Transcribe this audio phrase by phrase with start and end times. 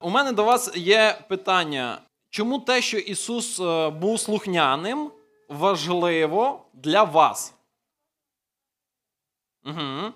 [0.00, 2.00] У мене до вас є питання.
[2.30, 5.10] Чому те, що Ісус е, був слухняним,
[5.48, 7.54] важливо для вас?
[9.64, 10.12] Угу.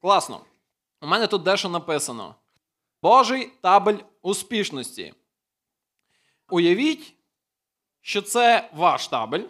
[0.00, 0.40] Класно.
[1.00, 2.34] У мене тут дещо написано:
[3.02, 5.14] Божий табель успішності.
[6.50, 7.14] Уявіть,
[8.00, 9.44] що це ваш табель,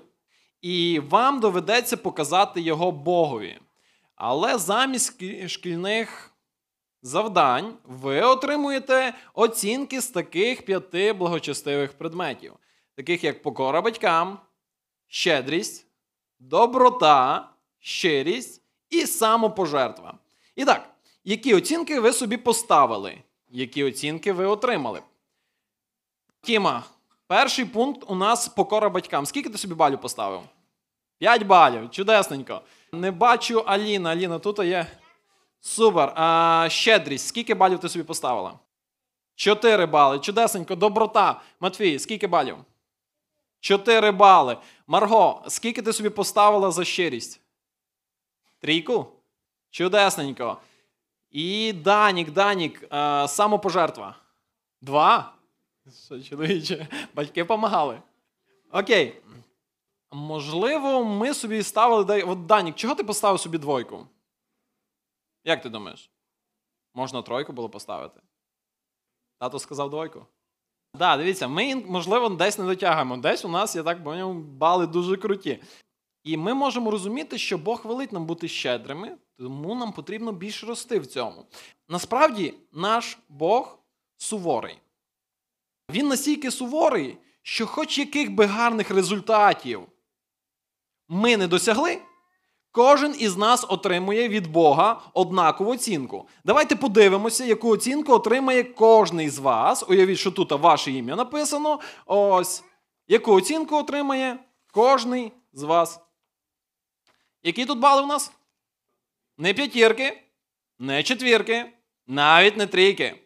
[0.61, 3.61] і вам доведеться показати його Богові.
[4.14, 6.36] Але замість шкільних
[7.07, 12.52] завдань ви отримуєте оцінки з таких п'яти благочестивих предметів,
[12.95, 14.38] таких як покора батькам,
[15.06, 15.87] щедрість,
[16.38, 17.48] доброта,
[17.79, 20.19] щирість і самопожертва.
[20.56, 20.91] І так,
[21.24, 23.18] які оцінки ви собі поставили?
[23.48, 25.02] Які оцінки ви отримали?
[26.43, 26.84] Тіма,
[27.27, 29.27] перший пункт у нас покора батькам.
[29.27, 30.43] Скільки ти собі балів поставив?
[31.18, 31.91] 5 балів.
[31.91, 32.60] Чудесненько.
[32.93, 34.10] Не бачу Аліна.
[34.10, 34.87] Аліна, тут є.
[35.60, 36.12] Супер.
[36.16, 37.27] А, Щедрість.
[37.27, 38.59] Скільки балів ти собі поставила?
[39.34, 40.19] 4 бали.
[40.19, 40.74] Чудесненько.
[40.77, 41.41] Доброта.
[41.60, 42.56] Матвій, скільки балів?
[43.60, 44.57] 4 бали.
[44.87, 47.40] Марго, скільки ти собі поставила за щирість?
[48.60, 49.07] Трійку?
[49.71, 50.57] Чудесненько.
[51.30, 54.16] І Данік, Данік, а, самопожертва.
[54.80, 55.32] Два?
[56.07, 58.02] Що, чоловіче, батьки допомагали.
[58.73, 59.23] Окей.
[60.12, 62.23] Можливо, ми собі ставили.
[62.23, 64.06] От Данік, чого ти поставив собі двойку?
[65.47, 66.11] Як ти думаєш?
[66.94, 68.21] Можна тройку було поставити?
[69.39, 70.19] Тато сказав двойку.
[70.19, 73.16] Так, да, дивіться, ми, можливо, десь не дотягуємо.
[73.16, 75.62] Десь у нас, я так поняв, бали дуже круті.
[76.25, 80.99] І ми можемо розуміти, що Бог велить нам бути щедрими, тому нам потрібно більше рости
[80.99, 81.47] в цьому.
[81.89, 83.78] Насправді, наш Бог
[84.17, 84.78] суворий.
[85.91, 89.83] Він настільки суворий, що, хоч яких би гарних результатів
[91.09, 92.03] ми не досягли,
[92.77, 96.28] кожен із нас отримує від Бога однакову оцінку.
[96.44, 99.84] Давайте подивимося, яку оцінку отримає кожен з вас.
[99.88, 101.81] Уявіть, що тут ваше ім'я написано.
[102.06, 102.65] Ось.
[103.09, 104.38] Яку оцінку отримає
[104.72, 106.00] кожен з вас.
[107.43, 108.33] Які тут бали у нас?
[109.39, 110.23] Не п'ятірки,
[110.79, 111.73] не четвірки,
[112.06, 113.23] навіть не трійки.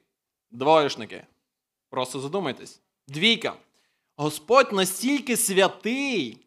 [0.50, 1.26] Двоєшники.
[1.88, 2.82] Просто задумайтесь.
[3.08, 3.52] Двійка.
[4.16, 6.46] Господь настільки святий,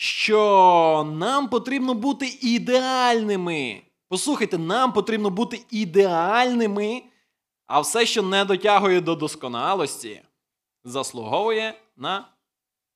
[0.00, 3.82] що нам потрібно бути ідеальними.
[4.08, 7.02] Послухайте, нам потрібно бути ідеальними,
[7.66, 10.22] а все, що не дотягує до досконалості,
[10.84, 12.28] заслуговує на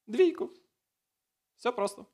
[0.07, 0.51] двійку.
[1.57, 2.07] Все просто.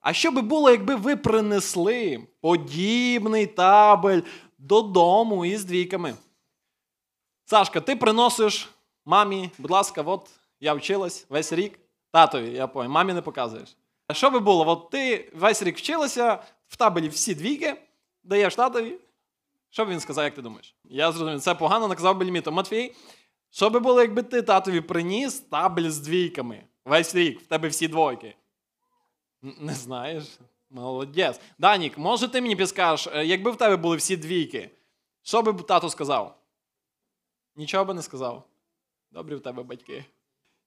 [0.00, 4.20] А що би було, якби ви принесли подібний табель
[4.58, 6.14] додому із двійками?
[7.44, 8.68] Сашка, ти приносиш
[9.04, 11.78] мамі, будь ласка, от я вчилась весь рік.
[12.12, 13.76] Татові, я понял, мамі не показуєш.
[14.12, 14.68] Що би було?
[14.68, 17.82] От ти весь рік вчилася, в табелі всі двійки,
[18.24, 18.98] даєш татові.
[19.70, 20.74] Що б він сказав, як ти думаєш?
[20.84, 22.54] Я зрозумів, це погано наказав би лімітом.
[22.54, 22.94] Матвій,
[23.50, 26.64] що би було, якби ти татові приніс табель з двійками?
[26.84, 28.36] Весь рік, в тебе всі двойки.
[29.42, 30.24] Не знаєш?
[30.70, 31.40] Молодець.
[31.58, 34.70] Данік, може ти мені підскажеш, е, якби в тебе були всі двійки,
[35.22, 36.38] що би тато сказав?
[37.56, 38.44] Нічого би не сказав.
[39.10, 40.04] Добрі в тебе батьки.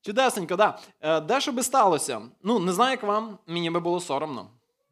[0.08, 0.80] Чудесненько, да.
[1.02, 2.22] Е, де що би сталося?
[2.44, 4.50] Ну, не знаю, як вам, мені би було соромно.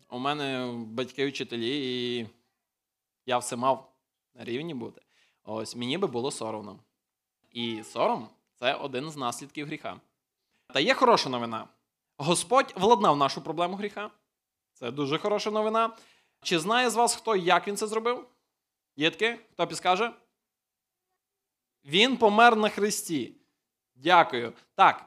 [0.10, 1.70] У мене батьки вчителі,
[2.20, 2.30] і
[3.26, 3.94] я все мав
[4.34, 5.02] на рівні бути.
[5.44, 6.80] Ось мені би було соромно.
[7.52, 10.00] І сором це один з наслідків гріха.
[10.74, 11.68] Та є хороша новина.
[12.18, 14.12] Господь владнав нашу проблему гріха.
[14.74, 15.98] Це дуже хороша новина.
[16.42, 18.26] Чи знає з вас хто, як він це зробив?
[18.98, 19.40] Таке?
[19.52, 20.14] Хто підскаже?
[21.86, 23.36] Він помер на Христі.
[23.96, 24.54] Дякую.
[24.76, 25.06] Так.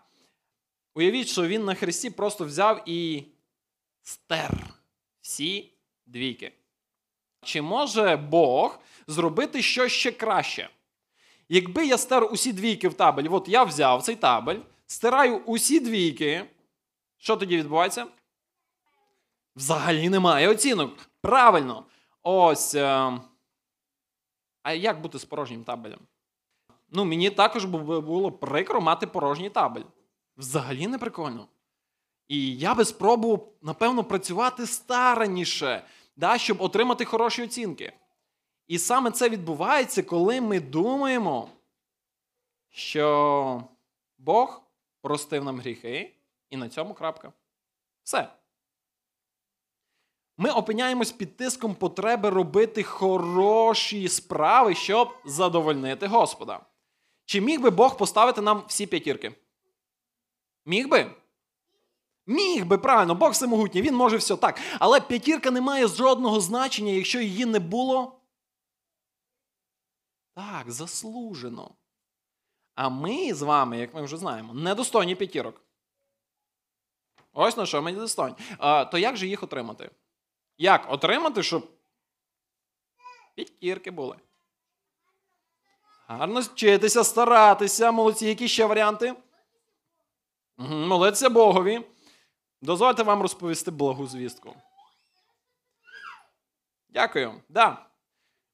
[0.95, 3.25] Уявіть, що він на Христі просто взяв і
[4.03, 4.51] стер
[5.21, 5.73] всі
[6.07, 6.53] двійки.
[7.43, 10.71] Чи може Бог зробити щось ще краще?
[11.49, 16.45] Якби я стер усі двійки в табель, от я взяв цей табель, стираю усі двійки,
[17.17, 18.07] що тоді відбувається?
[19.57, 21.11] Взагалі немає оцінок.
[21.21, 21.85] Правильно.
[22.23, 22.75] Ось.
[22.75, 23.13] Е...
[24.63, 26.01] А як бути з порожнім табелем?
[26.91, 29.83] Ну, мені також було прикро мати порожній табель.
[30.37, 31.49] Взагалі не прикольно.
[32.29, 35.85] І я би спробував, напевно, працювати старанніше,
[36.17, 37.93] да, щоб отримати хороші оцінки.
[38.67, 41.49] І саме це відбувається, коли ми думаємо,
[42.71, 43.65] що
[44.19, 44.63] Бог
[45.03, 46.15] простив нам гріхи,
[46.51, 47.33] і на цьому крапка.
[48.03, 48.29] Все.
[50.37, 56.61] Ми опиняємось під тиском потреби робити хороші справи, щоб задовольнити Господа.
[57.29, 59.35] Чи міг би Бог поставити нам всі п'ятірки?
[60.65, 61.15] Міг би?
[62.27, 64.61] Міг би, правильно, Бог всемогутній, він може все так.
[64.79, 68.21] Але п'ятірка не має жодного значення, якщо її не було.
[70.35, 71.75] Так, заслужено.
[72.75, 75.63] А ми з вами, як ми вже знаємо, недостойні п'ятірок.
[77.33, 78.37] Ось на що ми недостойні.
[78.59, 79.91] А, то як же їх отримати?
[80.59, 81.71] Як отримати, щоб
[83.35, 84.17] п'ятірки були?
[86.11, 87.93] Гарно вчитися, старатися.
[87.93, 89.15] Молодці, які ще варіанти?
[90.59, 91.81] Угу, молиться Богові.
[92.63, 94.55] Дозвольте вам розповісти благу звістку.
[96.89, 97.43] Дякую.
[97.49, 97.87] Да.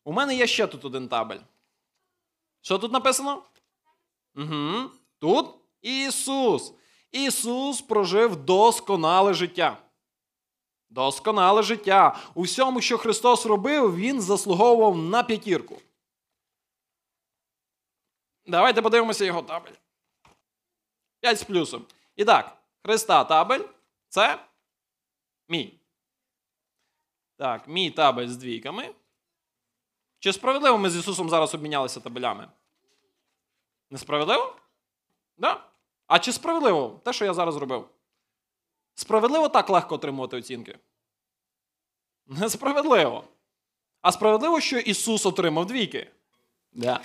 [0.04, 1.38] У мене є ще тут один табель.
[2.60, 3.42] Що тут написано?
[4.36, 4.90] Угу.
[5.18, 5.46] Тут
[5.82, 6.72] Ісус.
[7.12, 9.78] Ісус прожив досконале життя.
[10.90, 12.16] Досконале життя.
[12.34, 15.76] У всьому, що Христос робив, Він заслуговував на п'ятірку.
[18.46, 19.72] Давайте подивимося його табель.
[21.20, 21.86] 5 з плюсом.
[22.16, 23.64] І так, Христа табель
[24.08, 24.38] це
[25.48, 25.80] мій.
[27.36, 28.94] Так, мій табель з двійками.
[30.18, 32.48] Чи справедливо ми з Ісусом зараз обмінялися табелями?
[33.90, 34.56] Несправедливо?
[35.36, 35.64] Да.
[36.06, 37.88] А чи справедливо те, що я зараз зробив?
[38.94, 40.78] Справедливо так легко отримувати оцінки?
[42.26, 43.24] Несправедливо.
[44.00, 46.10] А справедливо, що Ісус отримав двійки.
[46.72, 47.00] Да.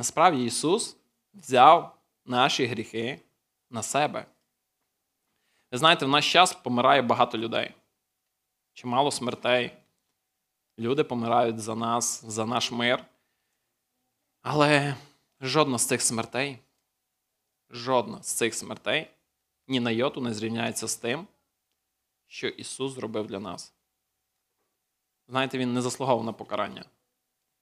[0.00, 0.96] Насправді Ісус
[1.34, 3.20] взяв наші гріхи
[3.70, 4.26] на себе.
[5.72, 7.74] Ви знаєте, в наш час помирає багато людей.
[8.72, 9.76] Чимало смертей.
[10.78, 13.04] Люди помирають за нас, за наш мир.
[14.42, 14.96] Але
[15.40, 16.58] жодна з цих смертей,
[17.70, 19.10] жодна з цих смертей
[19.68, 21.26] ні на йоту не зрівняється з тим,
[22.26, 23.74] що Ісус зробив для нас.
[25.28, 26.84] Знаєте, Він не заслуговував на покарання.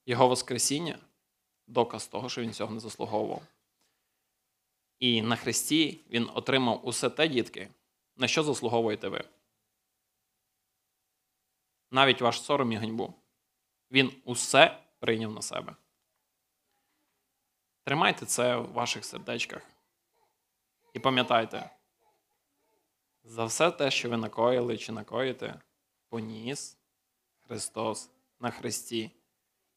[0.06, 0.98] Його Воскресіння
[1.68, 3.42] доказ того, що він цього не заслуговував.
[4.98, 7.68] І на Христі Він отримав усе те, дітки,
[8.16, 9.24] на що заслуговуєте ви.
[11.90, 13.14] Навіть ваш сором і ганьбу.
[13.90, 15.76] Він усе прийняв на себе.
[17.84, 19.62] Тримайте це в ваших сердечках.
[20.94, 21.70] І пам'ятайте,
[23.24, 25.60] за все те, що ви накоїли чи накоїте,
[26.08, 26.78] поніс
[27.40, 28.10] Христос
[28.40, 29.10] на Христі.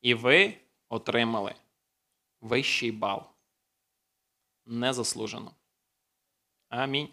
[0.01, 0.57] І ви
[0.89, 1.55] отримали
[2.41, 3.23] вищий бал.
[4.65, 5.51] Незаслужено.
[6.69, 7.09] Амінь.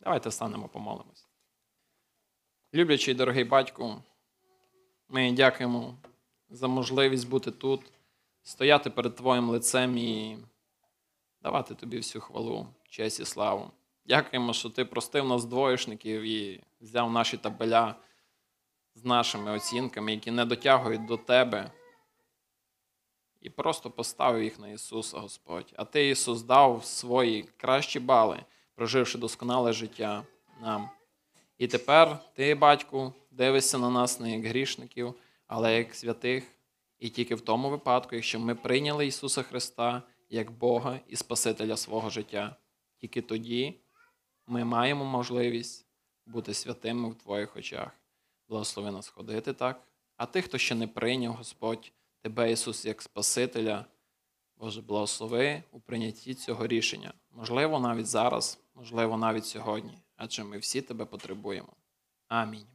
[0.00, 1.26] Давайте встанемо, помолимось.
[2.74, 4.02] Люблячий дорогий батьку,
[5.08, 5.98] ми дякуємо
[6.50, 7.80] за можливість бути тут,
[8.42, 10.38] стояти перед Твоїм лицем і
[11.42, 13.70] давати тобі всю хвалу, честь і славу.
[14.06, 17.94] Дякуємо, що ти простив нас двоєшників і взяв наші табеля
[18.94, 21.72] з нашими оцінками, які не дотягують до тебе.
[23.40, 25.72] І просто поставив їх на Ісуса, Господь.
[25.76, 28.44] А Ти, Ісус, дав свої кращі бали,
[28.74, 30.22] проживши досконале життя
[30.60, 30.90] нам.
[31.58, 35.14] І тепер ти, батьку, дивишся на нас не як грішників,
[35.46, 36.44] але як святих.
[36.98, 42.10] І тільки в тому випадку, якщо ми прийняли Ісуса Христа як Бога і Спасителя свого
[42.10, 42.56] життя,
[42.96, 43.80] тільки тоді
[44.46, 45.86] ми маємо можливість
[46.26, 47.90] бути святими в Твоїх очах.
[48.48, 49.82] Благослови нас ходити так.
[50.16, 51.92] А тих, хто ще не прийняв, Господь,
[52.22, 53.84] Тебе, Ісус, як Спасителя,
[54.56, 57.12] Боже, благослови у прийнятті цього рішення.
[57.30, 61.72] Можливо, навіть зараз, можливо, навіть сьогодні, адже ми всі Тебе потребуємо.
[62.28, 62.66] Амінь.